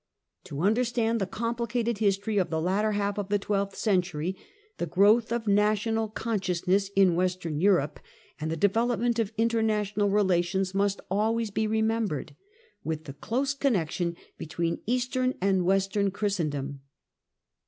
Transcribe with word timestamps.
To 0.45 0.61
understand 0.61 1.21
the 1.21 1.27
complicated 1.27 1.99
history 1.99 2.39
of 2.39 2.49
the 2.49 2.59
latter 2.59 2.93
half 2.93 3.19
of 3.19 3.29
the 3.29 3.37
twelfth 3.37 3.75
century, 3.75 4.35
the 4.79 4.87
growth 4.87 5.31
of 5.31 5.45
national 5.45 6.07
consciousness 6.09 6.89
in 6.95 7.13
Western 7.13 7.59
Europe 7.61 7.99
and 8.39 8.49
the 8.49 8.57
de 8.57 8.67
velopment 8.67 9.19
of 9.19 9.31
international 9.37 10.09
relations 10.09 10.73
must 10.73 11.01
always 11.11 11.51
be 11.51 11.67
remembered, 11.67 12.35
with 12.83 13.03
the 13.03 13.13
close 13.13 13.53
connexion 13.53 14.15
between 14.39 14.81
Eastern 14.87 15.35
and 15.39 15.65
Western 15.65 16.09
Christendom. 16.09 16.79